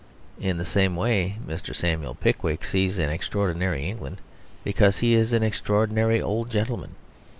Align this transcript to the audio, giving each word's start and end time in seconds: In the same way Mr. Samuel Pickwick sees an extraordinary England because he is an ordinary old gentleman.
In 0.39 0.57
the 0.57 0.65
same 0.65 0.95
way 0.95 1.37
Mr. 1.45 1.75
Samuel 1.75 2.15
Pickwick 2.15 2.63
sees 2.65 2.97
an 2.97 3.11
extraordinary 3.11 3.87
England 3.87 4.19
because 4.63 4.97
he 4.97 5.13
is 5.13 5.31
an 5.31 5.47
ordinary 5.69 6.19
old 6.19 6.49
gentleman. 6.49 6.95